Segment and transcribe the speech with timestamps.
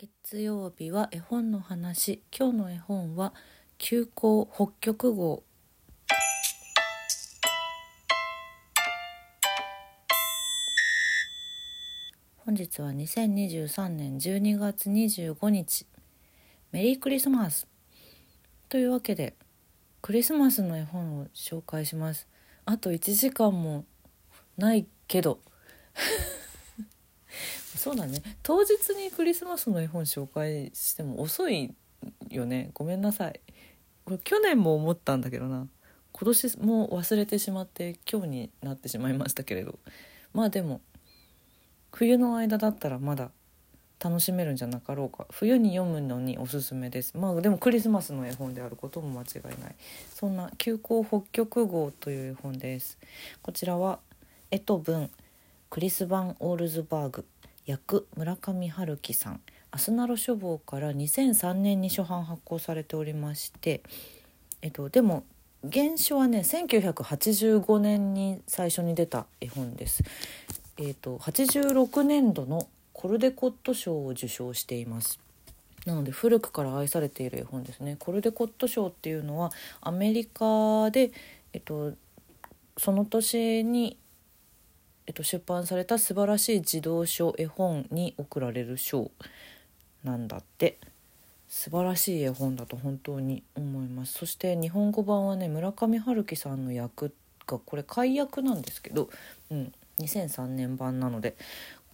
[0.00, 2.22] 月曜日は絵本の話。
[2.34, 3.34] 今日の絵本は
[3.76, 5.42] 休校北極号。
[12.38, 15.86] 本日は2023年12月25日。
[16.72, 17.68] メリークリスマス。
[18.70, 19.34] というわけで
[20.00, 22.26] クリスマスの絵本を紹介します。
[22.64, 23.84] あと1時間も
[24.56, 25.40] ないけど。
[27.80, 28.20] そうだね。
[28.42, 31.74] 当日にクリスマスの絵本紹介しても遅い
[32.28, 32.70] よね。
[32.74, 33.40] ごめんなさい。
[34.04, 35.66] これ去年も思ったんだけどな。
[36.12, 39.78] 今年も忘れてしまって今日になってしまいましたけれど。
[40.34, 40.82] まあでも
[41.92, 43.30] 冬の間だったらまだ
[43.98, 45.26] 楽しめるんじゃなかろうか。
[45.30, 47.16] 冬に読むのにおすすめです。
[47.16, 49.74] まあでもクリスマスの絵本であることも間違いない。
[50.14, 52.98] そんな「休校北極号」という絵本です。
[53.40, 54.00] こちらは
[54.50, 55.10] 絵と文
[55.70, 57.24] クリス・バン・オールズバーグ。
[57.66, 59.40] 役村上春樹さん
[59.72, 63.82] アスナロ書房から2003年に初版発行されておりまして、
[64.62, 65.24] えっと、でも
[65.72, 70.02] 原書はね1985年に最初に出た絵本です。
[70.78, 75.20] えっと、86年度のコルデコット賞を受賞しています。
[75.86, 77.96] なので古くから愛されている絵本ですね。
[77.98, 81.12] コルデコット賞っていうのはアメリカで、
[81.52, 81.92] えっと、
[82.76, 83.96] その年に
[85.10, 89.10] えっと、出版された素晴らしい児童書絵本に贈られる賞
[90.04, 90.78] なんだって。
[91.48, 94.12] 素晴らしい絵本だと本当に思います。
[94.12, 97.12] そして日本語版はね村上春樹さんの役
[97.44, 99.10] がこれ解約なんですけど、
[99.50, 101.34] うん、2003年版なので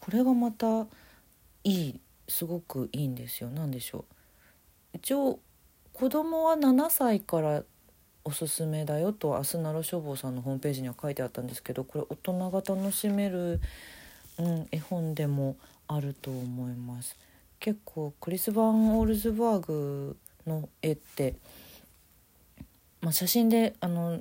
[0.01, 0.87] これがまた
[1.65, 3.49] いいすごくいいんですよ。
[3.49, 4.05] 何でしょう。
[4.93, 5.39] 一応
[5.95, 7.63] 子供は7歳から
[8.27, 13.61] おすすめだよとアスナロ書房さんのホームページには書いてあったんですけどこれ大人が楽しめる、
[14.39, 17.17] うん、絵本でもあると思います。
[17.61, 21.37] 結構クリス・バン・オールズバーグの絵って、
[23.01, 24.21] まあ、写真であの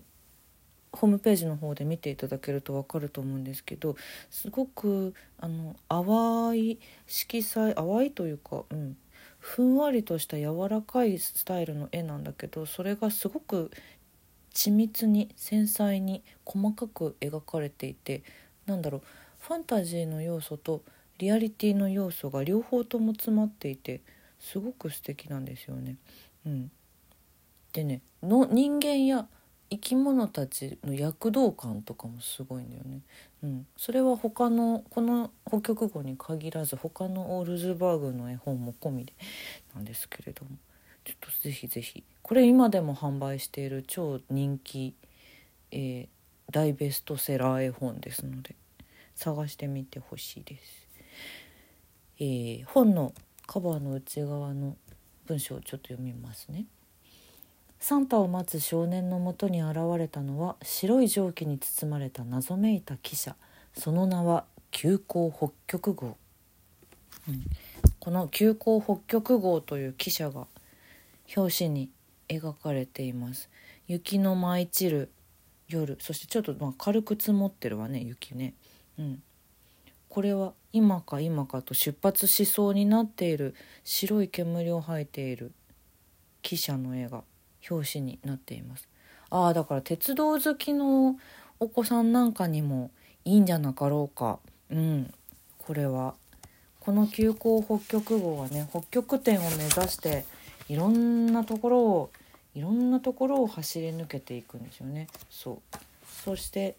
[0.91, 3.95] ホームページの方で見ていただけると分かると思うんですけど
[4.29, 8.95] すごくあの淡い色彩淡いというか、うん、
[9.39, 13.69] ふんわりとした柔らかいスタイルの絵なんだけどそれがすごく
[14.55, 18.23] 緻密に繊細に細かく描かれていて
[18.65, 19.01] なんだろう
[19.41, 20.81] ファンタジーの要素と
[21.19, 24.01] リアリティの要素が両方とも詰まっていて
[24.39, 25.97] すごく素敵なんですよね。
[26.45, 26.71] うん、
[27.73, 29.27] でねの人間や
[29.69, 33.01] 生き物たちの躍動感とかもすごいんだよね。
[33.43, 39.13] うん、それは他のこの北極語に限らず他のオールズバーグの絵本も込みで
[39.73, 40.51] なんですけれども
[41.05, 44.95] ちょっとぜひぜひこれ今でも販売している超人気、
[45.71, 46.07] えー、
[46.51, 48.55] 大ベストセラー絵本ですので
[49.13, 50.87] 探してみてほしいです。
[52.19, 53.13] えー、本の
[53.45, 54.75] カバーの内側の
[55.27, 56.65] 文章をちょっと読みますね。
[57.79, 63.35] サンタを待つ少年のもとに現れたのは白い蒸気に包まれた謎めいた汽車
[63.77, 66.17] その名は急行北極号、
[67.27, 67.43] うん、
[67.99, 70.47] この急行北極号という汽車が
[71.35, 71.89] 表紙に
[72.27, 73.49] 描かれています。
[73.87, 75.11] 雪の舞い散る
[75.67, 75.97] 夜。
[75.99, 78.53] そしてちょっとまあ軽く積もってるわね雪ね。
[78.97, 79.23] うん。
[80.09, 85.51] これは今か今かと出発しそうになっている白い煙を吐いている
[86.41, 87.23] 汽車の絵が
[87.69, 88.87] 表紙になっています。
[89.29, 91.17] ああだから鉄道好きの
[91.59, 92.91] お子さんなんかにも
[93.23, 94.39] いいんじゃなかろうか。
[94.69, 95.13] うん。
[95.57, 96.15] これは。
[96.79, 100.23] この急行北極号はね北極点を目指して
[100.69, 102.11] いろんなところを
[102.55, 105.07] いろんなところを走り抜けていくんですよね。
[105.29, 105.77] そう。
[106.23, 106.75] そして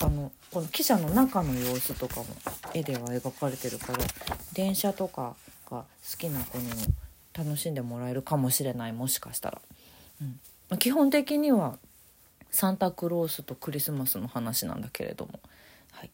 [0.00, 2.26] あのこの汽車の中の様子とかも
[2.74, 3.98] 絵では描かれてるから
[4.52, 5.34] 電車とか
[5.70, 5.84] が好
[6.18, 6.74] きな子にも
[7.32, 9.62] 楽しんでもらえるかもしれないもしかしたら、
[10.70, 11.78] うん、基本的には
[12.50, 15.40] サンタクロースとクリスマスの話なんだけれども、
[15.92, 16.10] はい、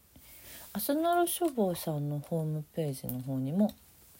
[0.73, 3.73] アスナル書房さんのホームページの方にも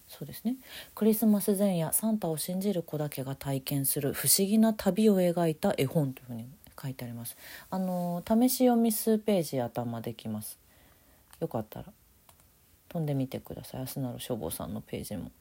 [0.10, 0.56] そうですね。
[0.96, 6.48] クリスマス前夜サンタを信じる子だけが体験する不思議な旅を描いた絵本というふうに
[6.82, 7.38] 書いてあります。
[7.70, 10.58] あの試し読み数ページ頭できます。
[11.40, 11.86] よかったら
[12.90, 13.82] 飛んでみてください。
[13.84, 15.32] アスナル書房さんのページも。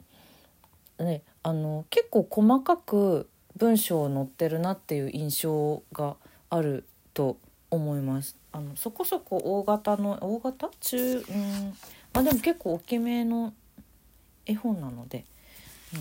[0.99, 6.17] ねあの結構細かく文章を載ってるなっていう印象が
[6.51, 7.39] あると
[7.71, 8.37] 思います。
[8.53, 11.75] あのそこそこ大型の大型中うん。
[12.13, 13.55] まあでも結構大きめの
[14.49, 15.25] 絵本なので、
[15.95, 16.01] うん、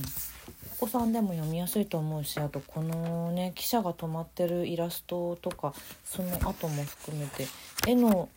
[0.74, 5.74] お子さんでも読みやすいと思うしあとこのね記者が止まってるイラストとか
[6.04, 7.48] その後も含めて
[7.88, 8.30] 絵の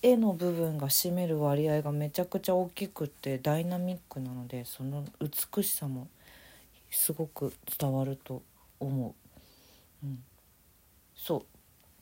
[0.00, 6.08] 絵の部分が占める割合がめちゃくちゃ大きくてダイナミックなのでその美しさも
[6.90, 8.42] すごく伝わると
[8.80, 9.14] 思
[10.02, 10.06] う。
[10.06, 10.22] うん、
[11.16, 11.42] そう。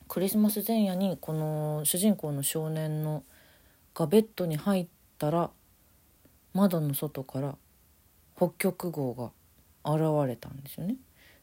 [0.08, 3.23] クリスマス前夜にこの主人公の少年の
[3.94, 4.87] がベッドに入っ
[5.17, 5.50] たら
[6.54, 7.56] 窓の外から
[8.37, 9.31] 北極号が
[9.84, 10.96] 現れたんですよね。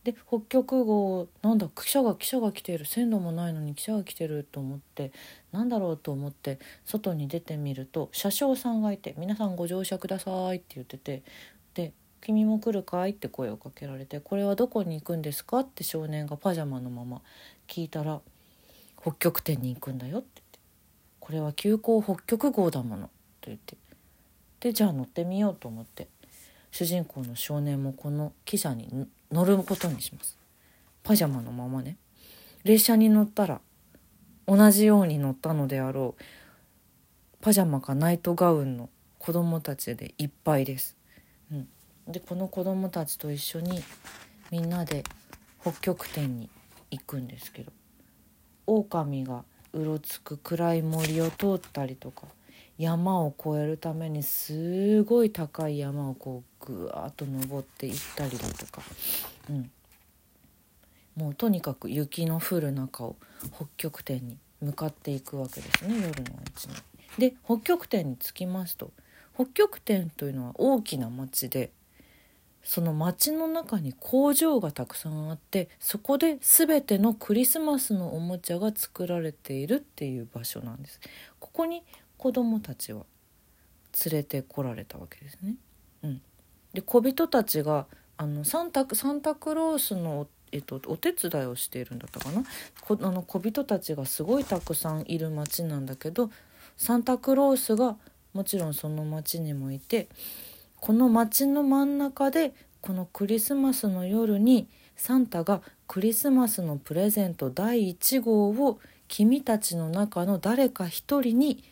[0.04, 5.12] で北極号なんだ記者が記者が来てる線路もないのに記者が来てると思って
[5.52, 11.22] なんだろうと思って外に出てみると車掌さんがいて「皆さんご乗車ください」って言ってて
[11.74, 11.92] で
[12.22, 17.22] 「君も来るかい?」って声をかけられて「これはどこに行くんですか?」って少年がパジャマのまま
[17.68, 18.22] 聞いたら
[19.02, 20.60] 「北極点に行くんだよ」って言って
[21.20, 23.08] 「これは急行北極号だもの」
[23.42, 23.76] と言って
[24.60, 26.08] でじゃあ乗ってみようと思って。
[26.72, 30.38] 主人公の少年もこの汽車に乗ることにします。
[31.04, 31.98] パジャマのままね。
[32.64, 33.62] 列車に乗ったら
[34.48, 36.24] 同じように乗ったのであろう
[37.42, 40.98] パジャマかナイトガウンの子供たちでいっぱいです。
[41.52, 41.68] うん、
[42.08, 43.82] でこの子供たちと一緒に
[44.52, 45.04] みんなで
[45.62, 46.50] 北極点に
[46.92, 47.72] 行くんですけど
[48.68, 52.28] 狼がうろつく暗い森を通ったりとか
[52.80, 58.82] 山を越えるためにすごい高い山をこうぐわっと登っていったりだとか、
[59.50, 59.70] うん、
[61.18, 63.18] もうとにかく雪の降る中を
[63.54, 66.14] 北極点に向かっていくわけですね夜のう
[66.56, 66.76] ちに。
[67.18, 68.92] で北極点に着きますと
[69.36, 71.72] 北極点というのは大きな町で
[72.64, 81.02] その町の中に工場がたくさんあってそこで全てのクリスマスのおもちゃが作られているっていう場所なんです。
[81.40, 81.84] ここに
[82.20, 83.06] 子供たちは
[84.06, 85.56] 連れてこられたわけですね。
[86.04, 86.22] うん、
[86.74, 87.88] で小人たちが
[88.18, 92.44] あのサンタサンタクロースのえっと、お手伝いをしているんだったかな
[92.82, 96.32] こあの小人たちがすごいたくさんいる町なんだけど
[96.76, 97.98] サンタクロースが
[98.34, 100.08] もちろんその町にもいて
[100.80, 111.64] この町の真ん中でこのクリスマスの夜にサンタがクリスマスのプレゼント第1号を君たちの中の誰か一人に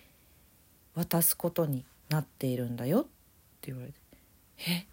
[0.97, 3.03] 渡すことになっているんだよっ
[3.61, 3.93] て言われて。
[4.67, 4.87] え？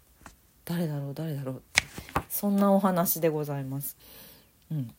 [0.63, 1.13] 誰だろう？
[1.15, 1.55] 誰だろう？
[1.55, 1.83] って
[2.29, 3.97] そんなお話でございます。
[4.71, 4.93] うん、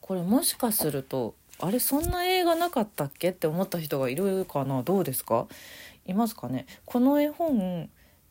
[0.00, 4.82] これもしかするとあれそんな映画なかったっけって思った人がいるかな？
[4.82, 5.46] どうですか？
[6.06, 6.66] いますかね？
[6.86, 7.90] この絵本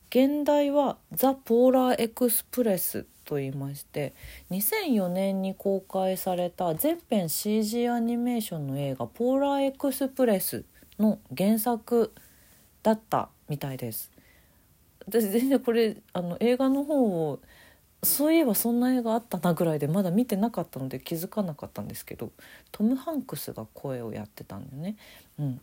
[0.10, 4.16] 現代は「ザ・ポーラー・エクスプレス」と言いまして
[4.50, 10.66] 2004年に公開された全編 CG アニメーションの映画「ポーラー・エクスプレス」
[11.00, 12.14] の原作
[12.84, 14.12] だったみたいです。
[15.08, 17.40] 私全然これあの映画の方を
[18.04, 22.32] そういえばそんな映画あったなぐらいでまだ見てなかったので気づかなかったんですけど
[22.72, 24.96] トム・ハンクスが声をやってたんだよね。
[25.40, 25.62] うん、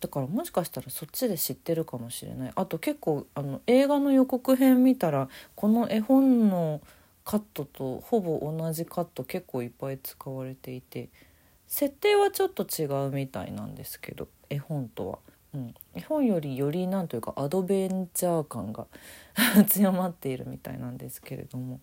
[0.00, 2.52] だからもしかしたらそっちで知ってるかもしれない。
[2.54, 6.80] あと結構あの映画の予告編見たらこの絵本の
[7.24, 11.10] カットとほぼ同じカット結構いっぱい使われていて
[11.66, 14.28] 設定はちょっと違うみたいなんですけど。
[14.50, 15.18] 絵本とは。
[15.54, 18.86] うん、絵本よりよりなんというかアドベンチャー感が
[19.66, 21.80] 強まっているみたいなんですけれども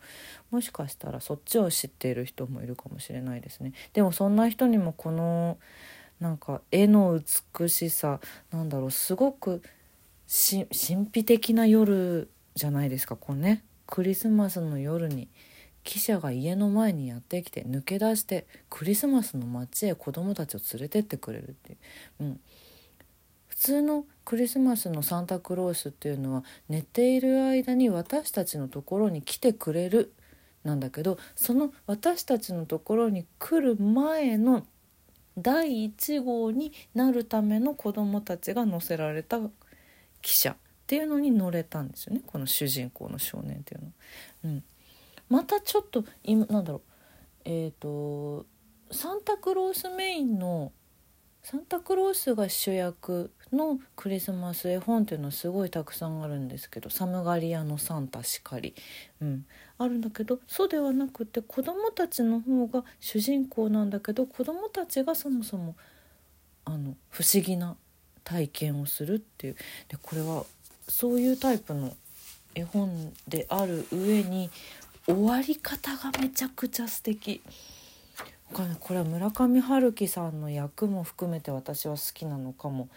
[0.51, 3.73] もしかしたらそっちを知っている人もいるかもしれないですね。
[3.93, 5.57] でもそんな人にもこの
[6.19, 7.19] なんか絵の
[7.57, 8.19] 美しさ
[8.51, 9.63] なんだろうすごく
[10.27, 10.67] 神
[11.11, 15.27] 秘的な夜じゃないですかこうねクリスマスの夜に
[15.85, 21.77] 記者が家の前にやってきて抜け出してクリスマスの街へ子供たちを連れてってくれるっていう、
[22.21, 22.39] うん、
[23.47, 30.11] 普通のクリスマスのサンタクロースっていうのは寝ている間に私たちのところに来てくれる
[30.63, 34.65] なんだけどその私たちのところに来る前の
[35.37, 39.49] 第1号になるための子供たちが乗せられた汽
[40.23, 40.55] 車っ
[40.87, 42.21] ていうのに乗れたんですよね。
[42.25, 43.91] この主人公の少年っていうの。
[44.45, 44.63] うん、
[45.29, 46.81] またちょっと今なんだろう。
[47.45, 48.45] えっ、ー、と
[48.91, 50.71] サンタクロースメインの
[51.43, 58.73] サンタクロースが主役のクリスマス絵本っていうのはすごいたくさんあるんですけどサムガリアのサンタしかり、
[59.21, 59.45] うん、
[59.77, 65.75] あるんだけどそうではなくて子供たちの方が主人公なんだけど子供たちがそもそも
[66.65, 67.75] あの不思議な
[68.23, 69.55] 体験をするっていう。
[69.87, 70.45] でこれは
[70.89, 71.95] そういうタイプの
[72.55, 74.49] 絵本である上に
[75.07, 77.41] 終わり方がめちゃくちゃ素敵。
[78.79, 82.89] これは村上春樹さんの役も含めて私は好きなのかも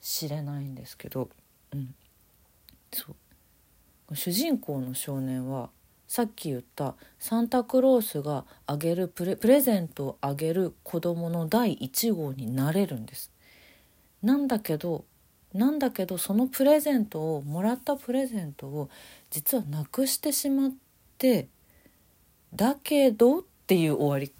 [0.00, 1.28] しれないんですけど、
[1.72, 1.94] うん、
[2.92, 3.14] そ
[4.08, 5.70] う主人公の少年は
[6.08, 13.32] さっき言ったサンタクロースがあげるプレゼントをあげる子供の第1号になれるんです。
[14.22, 15.04] なんだけど
[15.52, 18.90] なんだけどそのプレゼントをもらったプレゼントを
[19.30, 20.72] 実はなくしてしまっ
[21.18, 21.48] て
[22.54, 24.32] だけどっていう終わり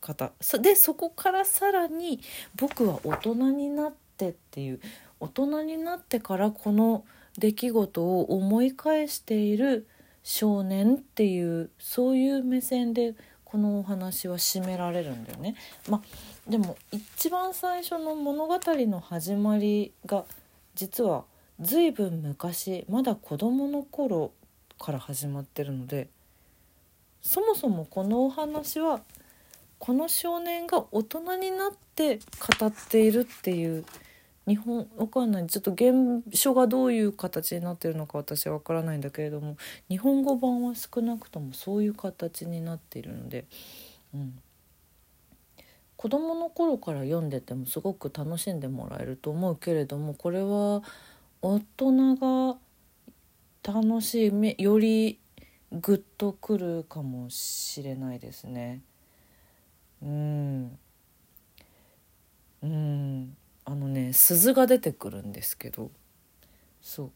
[0.00, 2.20] 方でそこからさらに
[2.56, 4.80] 僕は大人になってっていう
[5.18, 7.04] 大人になってからこの
[7.38, 9.86] 出来事を思い返している
[10.22, 13.14] 少年っていうそういう目線で
[13.44, 15.56] このお話は締められるんだよね。
[15.88, 20.24] まあ、でも一番最初の物語の始まりが
[20.74, 21.24] 実は
[21.60, 24.32] 随分昔まだ子供の頃
[24.80, 26.08] から始まってるので
[27.22, 29.02] そもそもこのお話は
[29.78, 32.18] この少年が大人になって
[32.58, 33.84] 語っているっていう
[34.46, 35.46] 日本わかんない。
[35.46, 35.92] ちょっと原
[36.32, 39.56] 書がどういう形になってるのか私はわからないんだけれども
[39.88, 43.44] 日本語版は少なくともそういう形になっているので、
[44.14, 44.38] うん、
[45.96, 50.82] 子どもの頃から読んでてもすごく楽しんでもらえると思うけれどもこれは
[51.42, 52.56] 大人が
[53.62, 55.18] 楽しいより
[55.72, 58.80] グッとくるかもしれないですね。
[60.02, 60.78] うん
[62.62, 65.90] うんあのね鈴が出てくるんですけど
[66.80, 67.10] そう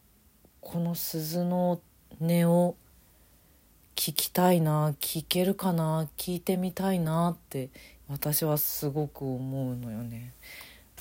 [0.61, 1.81] この鈴の
[2.21, 2.77] 音を
[3.97, 7.71] 聞きたいな聞けるかな聞いてみたいなって
[8.09, 10.33] 私はすごく思うのよね。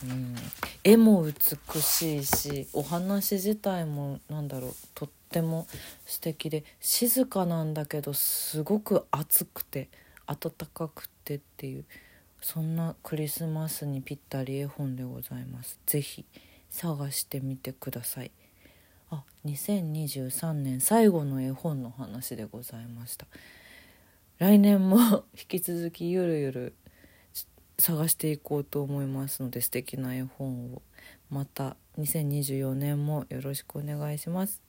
[0.02, 0.36] うん、
[0.84, 5.68] 絵も美しいしお話自体もなんだろうとっても
[6.06, 9.90] 素敵で静かなんだけどすごく熱くて
[10.26, 11.86] 温かくてっていう
[12.42, 15.80] そんなクリスマスにぴったり絵本でございます。
[15.86, 16.26] 是非
[16.70, 18.32] 探してみてください。
[19.10, 23.28] あ2023年最後の絵本の話でございました。
[24.40, 26.74] 来年も 引き続きゆるゆる
[27.78, 30.82] 探していこうと思いますので素敵な絵本を。
[31.30, 34.64] また2024年もよろしくお願いします。